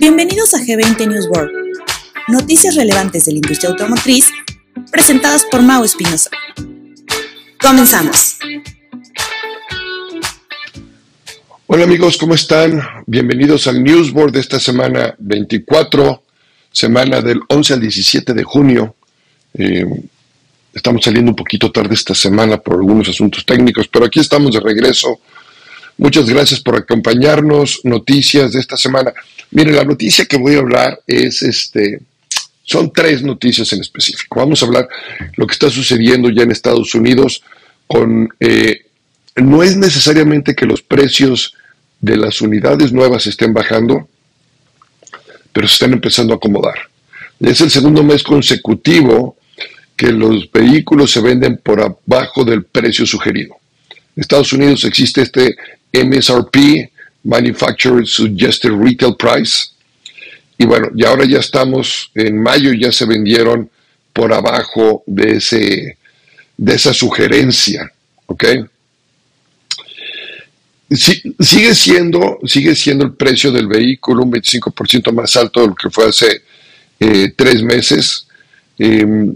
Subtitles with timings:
[0.00, 1.52] Bienvenidos a G20 News World,
[2.26, 4.30] noticias relevantes de la industria automotriz
[4.90, 6.30] presentadas por Mau Espinosa.
[7.60, 8.38] Comenzamos.
[11.68, 12.82] Hola amigos, ¿cómo están?
[13.06, 16.22] Bienvenidos al Newsboard de esta semana 24,
[16.72, 18.96] semana del 11 al 17 de junio.
[19.54, 19.86] Eh,
[20.74, 24.60] estamos saliendo un poquito tarde esta semana por algunos asuntos técnicos, pero aquí estamos de
[24.60, 25.20] regreso.
[25.98, 27.80] Muchas gracias por acompañarnos.
[27.84, 29.12] Noticias de esta semana.
[29.50, 32.00] Mire, la noticia que voy a hablar es este.
[32.62, 34.40] Son tres noticias en específico.
[34.40, 34.88] Vamos a hablar
[35.36, 37.42] lo que está sucediendo ya en Estados Unidos
[37.86, 38.86] con eh,
[39.36, 41.54] no es necesariamente que los precios
[42.00, 44.08] de las unidades nuevas estén bajando,
[45.52, 46.74] pero se están empezando a acomodar.
[47.40, 49.36] Es el segundo mes consecutivo
[49.94, 53.56] que los vehículos se venden por abajo del precio sugerido.
[54.14, 55.56] En Estados Unidos existe este
[56.04, 56.90] MSRP,
[57.24, 59.68] Manufacturer Suggested Retail Price,
[60.58, 63.70] y bueno, y ahora ya estamos, en mayo ya se vendieron
[64.12, 65.98] por abajo de, ese,
[66.56, 67.92] de esa sugerencia,
[68.26, 68.44] ¿ok?
[70.90, 75.90] sigue, siendo, sigue siendo el precio del vehículo un 25% más alto de lo que
[75.90, 76.42] fue hace
[77.00, 78.26] eh, tres meses.
[78.78, 79.34] Em,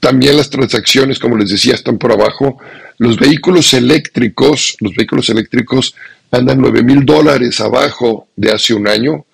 [0.00, 2.58] también las transacciones, como les decía, están por abajo.
[2.98, 5.94] Los vehículos eléctricos, los vehículos eléctricos
[6.30, 9.24] andan 9 mil dólares abajo de hace un año.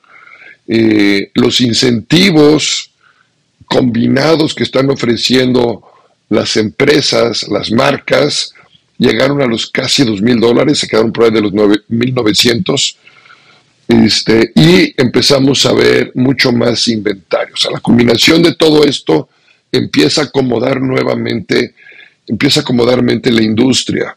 [0.66, 2.90] Eh, los incentivos
[3.66, 5.82] combinados que están ofreciendo
[6.28, 8.54] las empresas, las marcas,
[8.98, 12.96] llegaron a los casi dos mil dólares, se quedaron por ahí de los 9.900.
[13.86, 17.54] Este, y empezamos a ver mucho más inventario.
[17.54, 19.28] O sea, la combinación de todo esto
[19.76, 21.74] empieza a acomodar nuevamente,
[22.26, 24.16] empieza a acomodar la industria.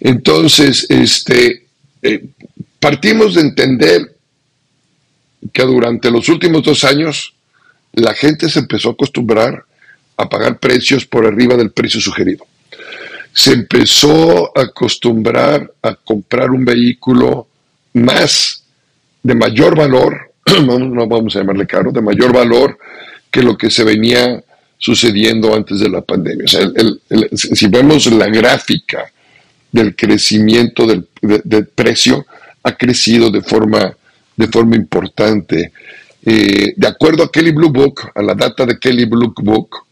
[0.00, 1.66] Entonces, este,
[2.02, 2.24] eh,
[2.80, 4.16] partimos de entender
[5.52, 7.34] que durante los últimos dos años
[7.92, 9.64] la gente se empezó a acostumbrar
[10.16, 12.46] a pagar precios por arriba del precio sugerido
[13.32, 17.48] se empezó a acostumbrar a comprar un vehículo
[17.94, 18.64] más
[19.22, 20.32] de mayor valor,
[20.66, 22.78] no vamos a llamarle caro, de mayor valor
[23.32, 24.44] que lo que se venía
[24.78, 26.46] sucediendo antes de la pandemia.
[27.32, 29.10] si vemos la gráfica
[29.70, 32.26] del crecimiento del, precio,
[32.62, 33.96] ha crecido de forma,
[34.36, 35.72] de forma importante.
[36.24, 39.86] Eh, de acuerdo a Kelly Blue Book, a la data de Kelly Blue Book,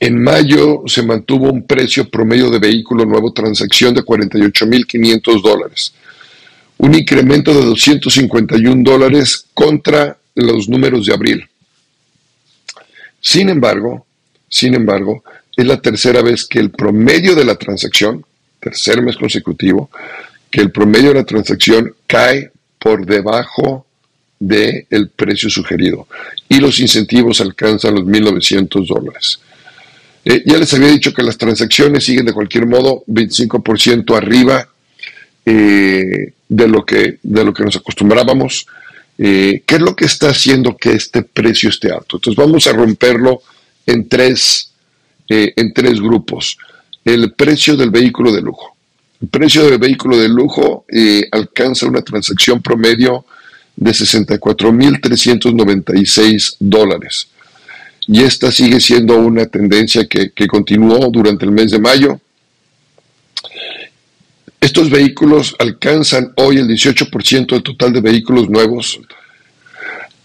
[0.00, 5.94] en mayo se mantuvo un precio promedio de vehículo nuevo transacción de 48.500 dólares,
[6.78, 11.48] un incremento de 251 dólares contra los números de abril.
[13.22, 14.04] Sin embargo,
[14.48, 15.24] sin embargo,
[15.56, 18.24] es la tercera vez que el promedio de la transacción,
[18.60, 19.90] tercer mes consecutivo,
[20.50, 23.86] que el promedio de la transacción cae por debajo
[24.38, 26.08] del precio sugerido
[26.48, 29.38] y los incentivos alcanzan los 1.900 dólares.
[30.24, 34.68] Eh, ya les había dicho que las transacciones siguen de cualquier modo 25% arriba
[35.46, 38.66] eh, de, lo que, de lo que nos acostumbrábamos.
[39.18, 42.16] Eh, ¿Qué es lo que está haciendo que este precio esté alto?
[42.16, 43.42] Entonces vamos a romperlo
[43.86, 44.72] en tres,
[45.28, 46.58] en tres grupos.
[47.04, 48.74] El precio del vehículo de lujo.
[49.20, 50.84] El precio del vehículo de lujo
[51.30, 53.24] alcanza una transacción promedio
[53.76, 57.28] de 64.396 dólares
[58.06, 62.20] y esta sigue siendo una tendencia que, continuó durante el mes de mayo.
[64.62, 69.00] Estos vehículos alcanzan hoy el 18% del total de vehículos nuevos.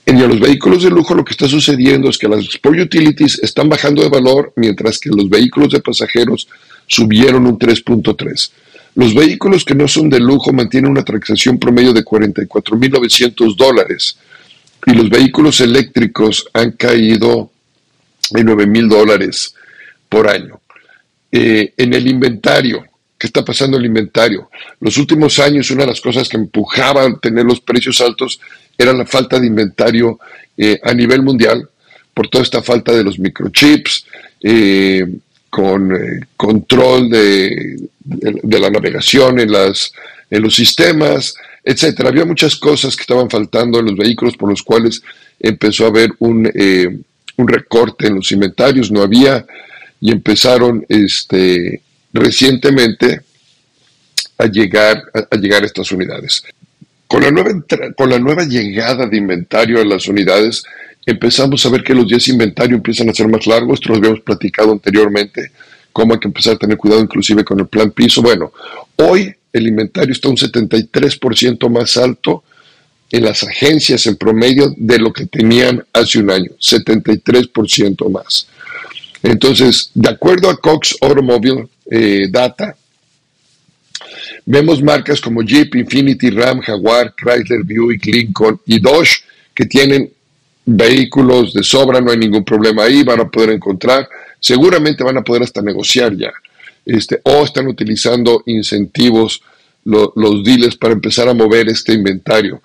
[0.06, 3.68] En los vehículos de lujo lo que está sucediendo es que las Sport Utilities están
[3.68, 6.48] bajando de valor, mientras que los vehículos de pasajeros
[6.86, 8.52] subieron un 3.3.
[8.94, 14.20] Los vehículos que no son de lujo mantienen una transacción promedio de 44.900 dólares
[14.86, 17.50] y los vehículos eléctricos han caído
[18.30, 19.56] de 9 mil dólares
[20.08, 20.62] por año.
[21.32, 22.86] Eh, en el inventario,
[23.18, 24.50] ¿qué está pasando en el inventario?
[24.80, 28.40] Los últimos años, una de las cosas que empujaban a tener los precios altos
[28.78, 30.20] era la falta de inventario
[30.58, 31.68] eh, a nivel mundial,
[32.14, 34.06] por toda esta falta de los microchips,
[34.44, 35.06] eh,
[35.50, 35.92] con
[36.36, 37.78] control de,
[38.44, 42.10] la navegación en, los sistemas, etcétera.
[42.10, 45.02] Había muchas cosas que estaban faltando en los vehículos por los cuales
[45.40, 46.52] empezó a haber un,
[47.38, 49.46] un recorte en los inventarios, no había,
[50.00, 51.82] y empezaron este,
[52.14, 53.22] recientemente
[54.38, 56.44] a llegar a, llegar estas unidades.
[57.08, 57.50] Con la, nueva
[57.96, 60.64] con la nueva llegada de inventario a las unidades,
[61.06, 64.00] empezamos a ver que los días de inventario empiezan a ser más largos, esto lo
[64.00, 65.52] habíamos platicado anteriormente,
[65.94, 68.22] cómo hay que empezar a tener cuidado inclusive con el plan piso.
[68.22, 68.52] Bueno,
[68.98, 72.44] hoy el inventario está un 73% más alto
[73.10, 78.48] en las agencias en promedio de lo que tenían hace un año, 73% más.
[79.24, 82.76] Entonces, de acuerdo a Cox Automobile eh, Data,
[84.46, 89.24] vemos marcas como Jeep, Infinity, Ram, Jaguar, Chrysler, Buick, Lincoln y Dodge
[89.54, 90.12] que tienen
[90.66, 94.08] vehículos de sobra, no hay ningún problema ahí, van a poder encontrar,
[94.40, 96.32] seguramente van a poder hasta negociar ya,
[96.86, 99.42] este, o están utilizando incentivos
[99.84, 102.62] los dealers para empezar a mover este inventario.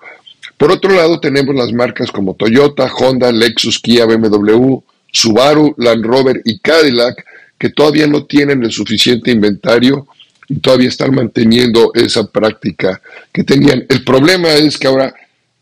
[0.57, 4.77] Por otro lado, tenemos las marcas como Toyota, Honda, Lexus, Kia, BMW,
[5.11, 7.25] Subaru, Land Rover y Cadillac,
[7.63, 10.05] que todavía no tienen el suficiente inventario
[10.49, 13.01] y todavía están manteniendo esa práctica
[13.31, 13.85] que tenían.
[13.87, 15.15] El problema es que ahora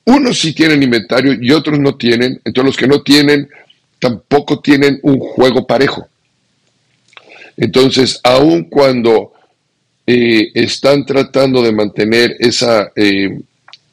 [0.05, 3.47] unos sí tienen inventario y otros no tienen, entonces los que no tienen
[3.99, 6.07] tampoco tienen un juego parejo.
[7.55, 9.33] Entonces, aun cuando
[10.07, 13.41] eh, están tratando de mantener esa, eh,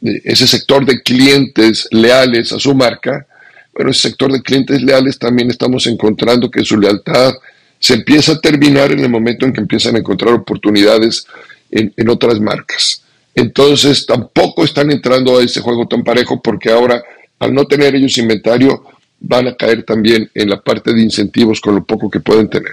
[0.00, 3.26] ese sector de clientes leales a su marca,
[3.75, 7.34] bueno, ese sector de clientes leales también estamos encontrando que su lealtad
[7.78, 11.26] se empieza a terminar en el momento en que empiezan a encontrar oportunidades
[11.70, 13.02] en, en otras marcas.
[13.34, 17.02] Entonces tampoco están entrando a ese juego tan parejo porque ahora
[17.38, 18.82] al no tener ellos inventario
[19.20, 22.72] van a caer también en la parte de incentivos con lo poco que pueden tener.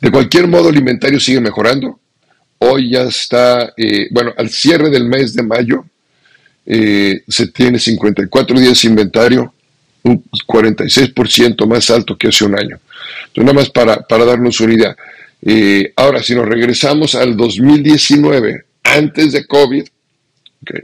[0.00, 1.98] De cualquier modo el inventario sigue mejorando.
[2.58, 5.84] Hoy ya está, eh, bueno, al cierre del mes de mayo
[6.66, 9.53] eh, se tiene 54 días de inventario,
[10.04, 12.78] un 46% más alto que hace un año.
[13.36, 14.96] Nada más para, para darnos una idea.
[15.42, 19.84] Eh, ahora, si nos regresamos al 2019, antes de COVID,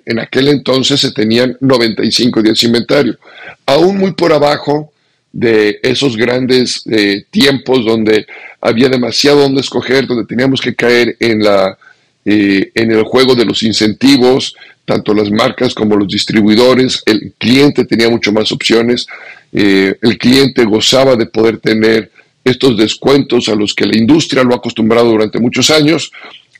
[0.05, 3.19] en aquel entonces se tenían 95 días de inventario,
[3.67, 4.93] aún muy por abajo
[5.33, 8.27] de esos grandes eh, tiempos donde
[8.61, 11.79] había demasiado donde escoger, donde teníamos que caer en, la,
[12.25, 17.85] eh, en el juego de los incentivos, tanto las marcas como los distribuidores, el cliente
[17.85, 19.07] tenía mucho más opciones,
[19.53, 22.11] el cliente gozaba de poder tener
[22.45, 26.11] estos descuentos a los que la industria lo ha acostumbrado durante muchos años,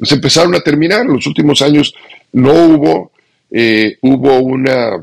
[0.03, 1.03] se empezaron a terminar.
[1.03, 1.95] En los últimos años
[2.33, 3.13] no hubo,
[3.51, 4.97] eh, hubo una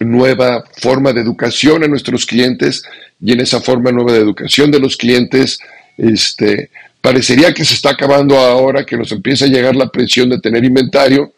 [0.00, 2.82] nueva forma de educación a nuestros clientes
[3.20, 5.58] y en esa forma nueva de educación de los clientes,
[5.96, 6.70] este,
[7.08, 10.62] parecería que se está acabando ahora, que nos empieza a llegar la presión de tener
[10.62, 11.32] inventario,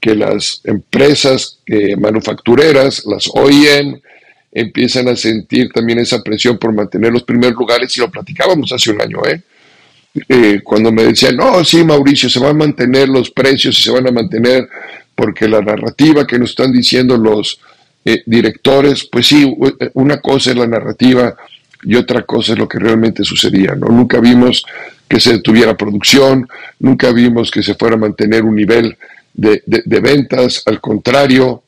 [0.00, 4.00] que las empresas eh, manufactureras, las OEM,
[4.50, 8.92] empiezan a sentir también esa presión por mantener los primeros lugares y lo platicábamos hace
[8.92, 9.42] un año, ¿eh?
[10.26, 10.60] ¿eh?
[10.64, 14.08] cuando me decían, no, sí, Mauricio, se van a mantener los precios y se van
[14.08, 14.70] a mantener
[15.14, 17.60] porque la narrativa que nos están diciendo los
[18.06, 19.54] eh, directores, pues sí,
[19.92, 21.36] una cosa es la narrativa
[21.82, 23.88] y otra cosa es lo que realmente sucedía, ¿no?
[23.88, 24.64] Nunca vimos
[25.10, 26.48] que se detuviera producción,
[26.78, 28.96] nunca vimos que se fuera a mantener un nivel
[29.34, 31.62] de, de ventas, al contrario,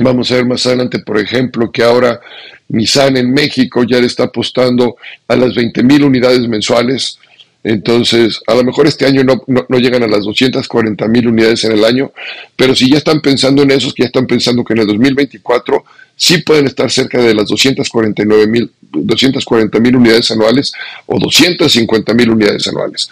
[0.00, 2.20] Vamos a ver más adelante, por ejemplo, que ahora
[2.68, 4.96] Nissan en México ya le está apostando
[5.26, 7.18] a las 20 mil unidades mensuales.
[7.64, 11.84] Entonces, a lo mejor este año no, llegan a las 240 mil unidades en el
[11.84, 12.12] año,
[12.54, 15.84] pero si ya están pensando en eso, que ya están pensando que en el 2024
[16.18, 20.72] sí pueden estar cerca de las 249 mil, 240 mil unidades anuales
[21.06, 23.08] o 250 mil unidades anuales.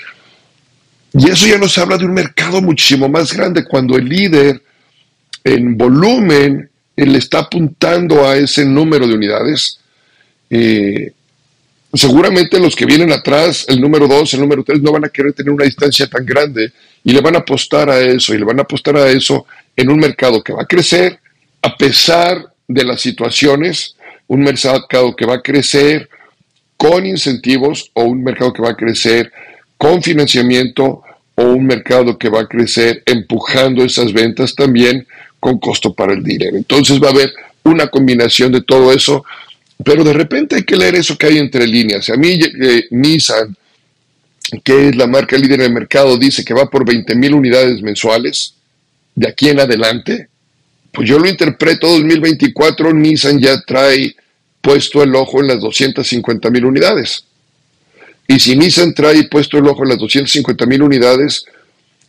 [1.14, 4.60] Y eso ya nos habla de un mercado muchísimo más grande cuando el líder
[5.44, 9.78] en volumen él está apuntando a ese número de unidades.
[10.50, 11.12] Eh,
[11.94, 15.32] seguramente los que vienen atrás, el número 2, el número 3, no van a querer
[15.32, 16.72] tener una distancia tan grande
[17.04, 19.46] y le van a apostar a eso, y le van a apostar a eso
[19.76, 21.20] en un mercado que va a crecer
[21.62, 23.96] a pesar de las situaciones,
[24.26, 26.08] un mercado que va a crecer
[26.76, 29.32] con incentivos o un mercado que va a crecer
[29.76, 31.02] con financiamiento
[31.34, 35.06] o un mercado que va a crecer empujando esas ventas también
[35.38, 36.56] con costo para el dinero.
[36.56, 37.32] Entonces va a haber
[37.62, 39.24] una combinación de todo eso,
[39.84, 42.08] pero de repente hay que leer eso que hay entre líneas.
[42.10, 43.56] A mí eh, Nissan,
[44.64, 48.54] que es la marca líder del mercado, dice que va por 20 mil unidades mensuales
[49.14, 50.28] de aquí en adelante.
[50.96, 54.16] Pues yo lo interpreto 2024, Nissan ya trae
[54.62, 57.24] puesto el ojo en las 250 mil unidades.
[58.26, 61.44] Y si Nissan trae puesto el ojo en las 250 mil unidades,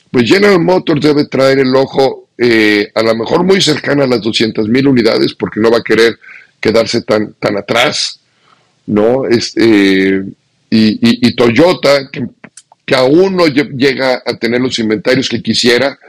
[0.09, 4.21] pues General Motors debe traer el ojo eh, a lo mejor muy cercana a las
[4.21, 6.17] 200 mil unidades, porque no va a querer
[6.61, 8.21] quedarse tan, tan atrás,
[8.85, 9.25] ¿no?
[9.25, 10.23] Este,
[10.69, 12.25] y, Toyota, que,
[12.85, 15.99] que, aún no llega a tener los inventarios que quisiera,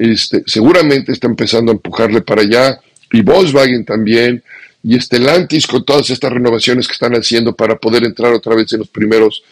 [0.00, 2.80] este, seguramente está empezando a empujarle para allá,
[3.12, 4.42] y Volkswagen también,
[4.82, 8.78] y Stellantis con todas estas renovaciones que están haciendo para poder entrar otra vez en
[8.80, 9.42] los primeros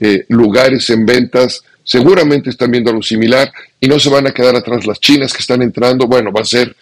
[0.00, 4.56] eh, lugares en ventas seguramente están viendo algo similar y no se van a quedar
[4.56, 6.06] atrás las chinas que están entrando.
[6.06, 6.74] Bueno, va a ser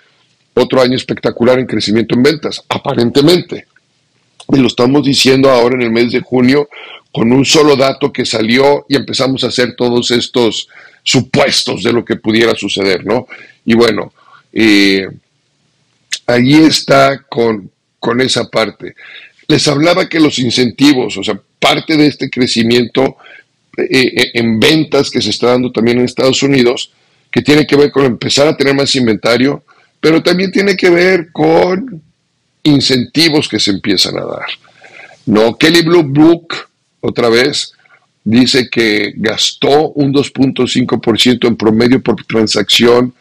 [0.54, 3.66] otro año espectacular en crecimiento en ventas, aparentemente.
[4.52, 6.68] Y lo estamos diciendo ahora en el mes de junio
[7.12, 10.68] con un solo dato que salió y empezamos a hacer todos estos
[11.02, 13.26] supuestos de lo que pudiera suceder, ¿no?
[13.64, 14.12] Y bueno,
[14.52, 15.06] eh,
[16.26, 18.94] ahí está con, con esa parte.
[19.48, 23.16] Les hablaba que los incentivos, o sea, parte de este crecimiento
[23.76, 26.92] eh, eh, en ventas que se está dando también en Estados Unidos,
[27.30, 29.64] que tiene que ver con empezar a tener más inventario,
[30.00, 32.02] pero también tiene que ver con
[32.62, 34.46] incentivos que se empiezan a dar.
[35.26, 36.54] No, Kelly Blue Book,
[37.00, 37.72] otra vez,
[38.24, 43.14] dice que gastó un 2.5% en promedio por transacción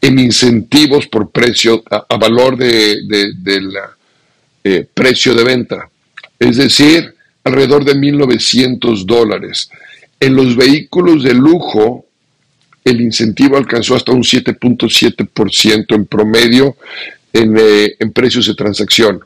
[0.00, 2.98] en incentivos por precio, a, valor de,
[4.64, 5.90] eh, precio de venta.
[6.38, 7.14] Es decir,
[7.44, 9.70] alrededor de 1.900 dólares.
[10.18, 12.06] En los vehículos de lujo,
[12.84, 16.76] el incentivo alcanzó hasta un 7.7% en promedio
[17.32, 19.20] eh, en, precios de transacción.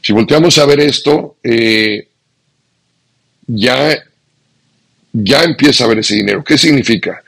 [0.00, 2.07] Si volteamos a ver esto, eh,
[3.48, 3.98] ya,
[5.12, 6.44] ya empieza a ver ese dinero.
[6.44, 7.22] ¿Qué significa?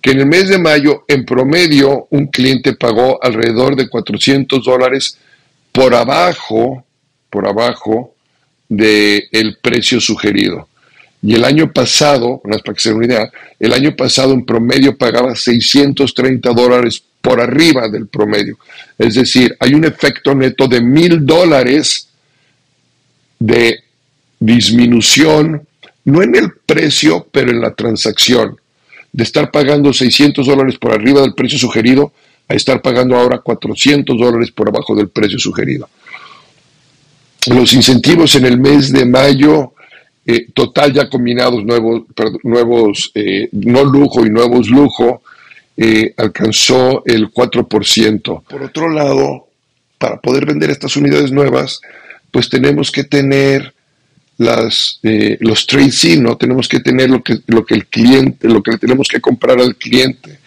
[0.00, 5.18] Que en el mes de mayo, en promedio, un cliente pagó alrededor de 400 dólares
[5.70, 6.84] por abajo,
[7.30, 8.14] por abajo
[8.68, 10.68] del precio sugerido.
[11.22, 14.96] Y el año pasado, para que se den una idea, el año pasado en promedio
[14.96, 18.58] pagaba 630 dólares por arriba del promedio.
[18.96, 22.08] Es decir, hay un efecto neto de mil dólares
[23.38, 23.80] de
[24.38, 25.66] disminución,
[26.04, 28.56] no en el precio, pero en la transacción.
[29.12, 32.12] De estar pagando 600 dólares por arriba del precio sugerido
[32.48, 35.88] a estar pagando ahora 400 dólares por abajo del precio sugerido.
[37.48, 39.72] Los incentivos en el mes de mayo,
[40.24, 42.02] eh, total ya combinados nuevos,
[42.42, 45.22] nuevos eh, no lujo y nuevos lujo,
[45.76, 48.42] eh, alcanzó el 4%.
[48.48, 49.46] Por otro lado,
[49.98, 51.80] para poder vender estas unidades nuevas,
[52.30, 53.75] pues tenemos que tener
[54.38, 56.36] las, eh, los trades in, ¿no?
[56.36, 59.58] Tenemos que tener lo que, lo que el cliente, lo que le tenemos que comprar
[59.60, 60.38] al cliente.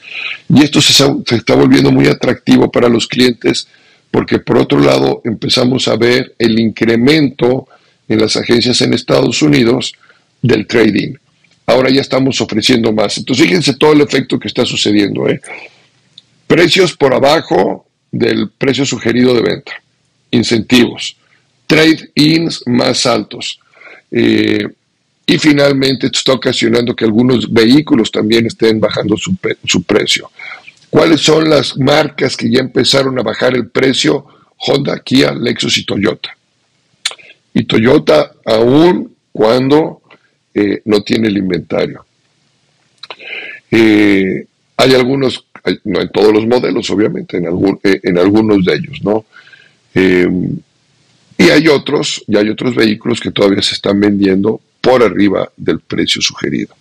[0.48, 3.68] Y esto se, se está volviendo muy atractivo para los clientes
[4.12, 7.68] porque por otro lado empezamos a ver el incremento
[8.08, 9.94] en las agencias en Estados Unidos
[10.42, 11.14] del trading
[11.70, 13.18] ahora ya estamos ofreciendo más.
[13.18, 15.28] Entonces, fíjense todo el efecto que está sucediendo.
[15.30, 15.40] ¿eh?
[16.48, 19.72] Precios por abajo del precio sugerido de venta,
[20.32, 21.16] incentivos,
[21.68, 23.60] trade-ins más altos.
[24.12, 24.68] Eh,
[25.26, 29.36] y finalmente esto está ocasionando que algunos vehículos también estén bajando su,
[29.66, 30.32] su precio.
[30.90, 34.26] ¿Cuáles son las marcas que ya empezaron a bajar el precio?
[34.58, 36.36] Honda, Kia, Lexus y Toyota.
[37.54, 40.02] Y Toyota aún cuando
[40.54, 42.06] eh, no tiene el inventario.
[43.72, 44.46] Eh,
[44.78, 45.46] hay algunos,
[45.84, 49.26] no en todos los modelos, obviamente, en, algún, eh, en algunos de ellos, ¿no?
[51.40, 55.80] Y hay otros, y hay otros vehículos que todavía se están vendiendo por arriba del
[55.80, 56.76] precio sugerido.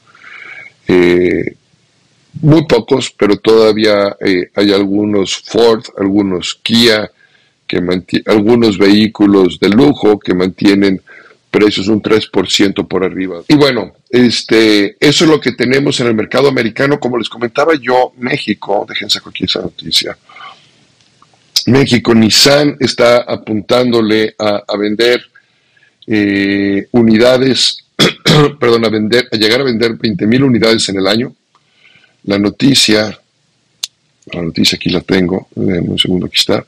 [2.40, 4.16] muy pocos, pero todavía
[4.54, 7.10] hay algunos Ford, algunos Kia,
[7.68, 7.80] que
[8.26, 11.02] algunos vehículos de lujo que mantienen
[11.50, 13.42] precios un 3% por arriba.
[13.46, 16.98] Y bueno, este, eso es lo que tenemos en el mercado americano.
[16.98, 20.18] Como les comentaba yo, México, déjense aquí esa noticia.
[21.70, 25.22] México, Nissan está apuntándole a, vender
[26.06, 27.84] eh, unidades,
[28.60, 31.34] perdón, a vender, a llegar a vender 20 mil unidades en el año.
[32.24, 33.18] La noticia,
[34.32, 36.64] la noticia aquí la tengo, un segundo, aquí está.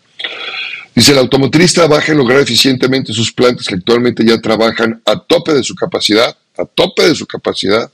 [0.95, 5.55] Dice, el automotriz trabaja en lograr eficientemente sus plantas que actualmente ya trabajan a tope
[5.55, 7.91] de su capacidad, a tope de su capacidad,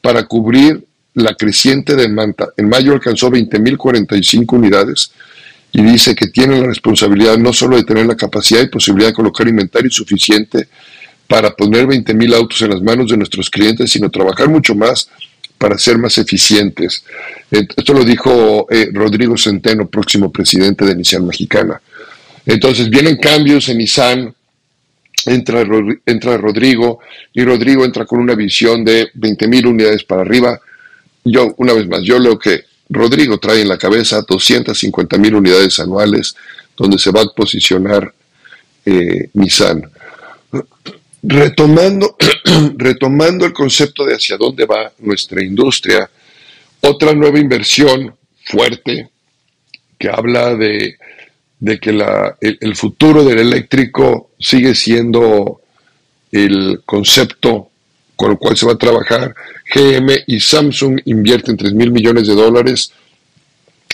[0.00, 0.82] para cubrir
[1.14, 2.48] la creciente demanda.
[2.56, 5.12] En mayo alcanzó 20.045 unidades
[5.72, 9.14] y dice que tiene la responsabilidad no solo de tener la capacidad y posibilidad de
[9.14, 10.68] colocar inventario suficiente
[11.26, 15.08] para poner 20.000 autos en las manos de nuestros clientes, sino trabajar mucho más
[15.58, 17.04] para ser más eficientes.
[17.50, 21.80] Esto lo dijo eh, Rodrigo Centeno, próximo presidente de Nissan Mexicana.
[22.46, 24.34] Entonces vienen cambios en Nissan,
[25.26, 25.66] entra,
[26.06, 27.00] entra Rodrigo
[27.34, 30.58] y Rodrigo entra con una visión de 20.000 unidades para arriba.
[31.24, 36.34] Yo, una vez más, yo leo que Rodrigo trae en la cabeza 250.000 unidades anuales
[36.76, 38.12] donde se va a posicionar
[38.84, 39.90] eh, Nissan.
[41.22, 42.16] Retomando,
[42.76, 46.08] retomando el concepto de hacia dónde va nuestra industria,
[46.80, 48.14] otra nueva inversión
[48.44, 49.10] fuerte
[49.98, 50.96] que habla de
[51.60, 51.90] de que
[52.40, 55.60] el, futuro del eléctrico sigue siendo
[56.30, 57.67] el concepto
[58.18, 59.32] con lo cual se va a trabajar.
[59.72, 62.90] GM y Samsung invierten 3 mil millones de dólares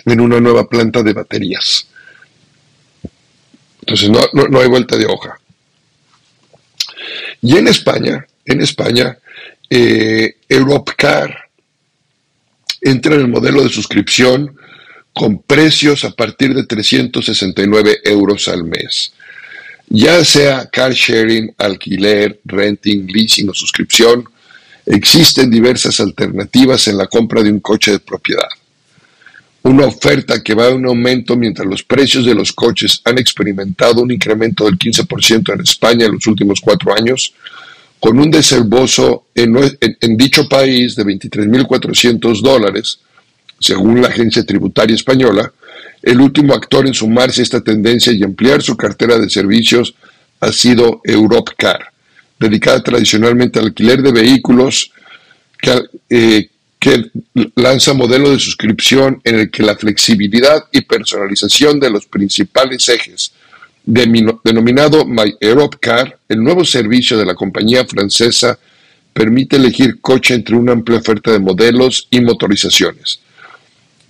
[0.07, 1.87] en una nueva planta de baterías.
[3.81, 5.39] Entonces no, hay vuelta de hoja.
[7.43, 9.19] Y en España, en España,
[9.69, 11.51] eh, Europcar
[12.81, 14.59] entra en el modelo de suscripción
[15.13, 19.13] con precios a partir de 369 euros al mes.
[19.89, 24.25] Ya sea car sharing, alquiler, renting, leasing o suscripción,
[24.87, 28.49] existen diversas alternativas en la compra de un coche de propiedad.
[29.63, 34.11] Una oferta que va un aumento mientras los precios de los coches han experimentado un
[34.11, 37.33] incremento del 15% en España en los últimos cuatro años,
[37.99, 42.99] con un desembolso en, dicho país de 23.400 dólares,
[43.59, 45.51] según la agencia tributaria española,
[46.05, 49.95] el último actor en sumarse a esta tendencia y ampliar su cartera de servicios
[50.41, 51.93] ha sido Europcar,
[52.39, 54.93] dedicada tradicionalmente al alquiler de vehículos
[55.59, 57.11] que, eh, que
[57.55, 63.33] lanza modelo de suscripción en el que la flexibilidad y personalización de los principales ejes
[63.85, 65.37] denominado My
[65.81, 68.59] Car, el nuevo servicio de la compañía francesa
[69.13, 73.21] permite elegir coche entre una amplia oferta de modelos y motorizaciones.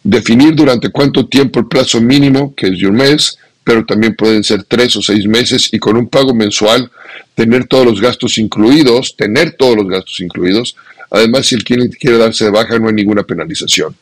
[0.05, 4.45] Definir durante cuánto tiempo el plazo mínimo, que es de un mes, pero también pueden
[4.45, 6.91] ser tres o seis meses y con un pago mensual,
[7.35, 10.77] tener todos los gastos incluidos, tener todos los gastos incluidos.
[11.11, 13.97] Además, si el cliente quiere darse de baja, no hay ninguna penalización.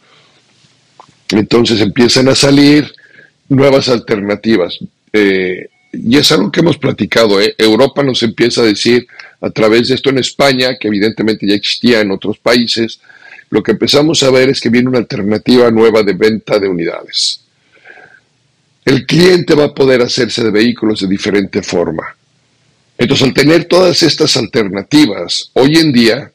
[1.30, 2.92] Entonces empiezan a salir
[3.48, 4.78] nuevas alternativas.
[5.12, 7.54] Eh, y es algo que hemos platicado, ¿eh?
[7.58, 9.06] Europa nos empieza a decir
[9.40, 13.00] a través de esto en España, que evidentemente ya existía en otros países,
[13.52, 17.42] lo que empezamos a ver es que viene una alternativa nueva de venta de unidades.
[18.82, 22.16] El cliente va a poder hacerse de vehículos de diferente forma.
[22.96, 26.32] Entonces, al tener todas estas alternativas, hoy en día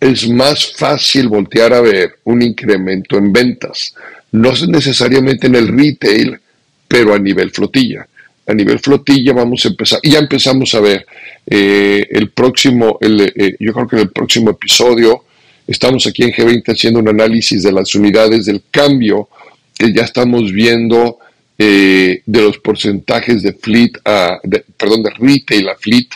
[0.00, 3.94] es más fácil voltear a ver un incremento en ventas.
[4.32, 6.40] No es necesariamente en el retail,
[6.88, 8.08] pero a nivel flotilla.
[8.46, 11.04] A nivel flotilla vamos a empezar, y ya empezamos a ver
[11.44, 15.24] eh, el próximo, eh, yo creo que en el próximo episodio
[15.66, 19.28] estamos aquí en G20 haciendo un análisis de las unidades del cambio
[19.76, 21.18] que ya estamos viendo
[21.58, 24.40] eh, de los porcentajes de fleet, a,
[24.76, 26.08] perdón, de retail a fleet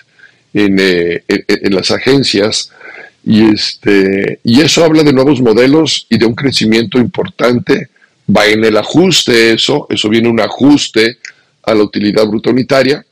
[0.54, 2.72] en, en, las agencias.
[3.24, 7.88] Y, este, y eso habla de nuevos modelos y de un crecimiento importante.
[8.34, 11.18] Va en el ajuste eso, eso viene un ajuste
[11.62, 13.04] a la utilidad bruta unitaria,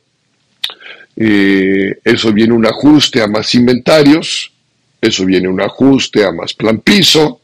[1.15, 4.51] eh, eso viene un ajuste a más inventarios,
[5.01, 7.41] eso viene un ajuste a más plan piso,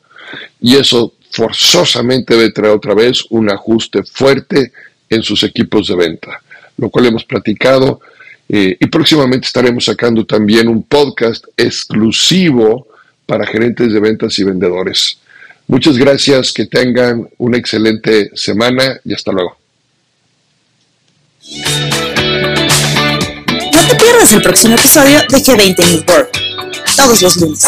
[0.59, 4.71] y eso forzosamente debe traer otra vez un ajuste fuerte
[5.09, 6.41] en sus equipos de venta,
[6.77, 8.01] lo cual hemos platicado
[8.49, 12.87] eh, y próximamente estaremos sacando también un podcast exclusivo
[13.25, 15.17] para gerentes de ventas y vendedores.
[15.67, 19.57] Muchas gracias, que tengan una excelente semana y hasta luego.
[23.73, 26.03] No te pierdas el próximo episodio de G20 New
[26.95, 27.63] Todos los lunes.